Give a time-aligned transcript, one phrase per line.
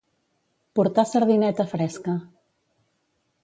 [0.79, 2.19] Portar sardineta fresca.